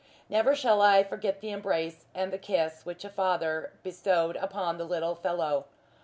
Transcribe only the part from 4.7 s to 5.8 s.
the little fellow.